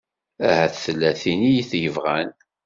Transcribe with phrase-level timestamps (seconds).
[0.47, 2.29] Ahat tella tin i t-yebɣan.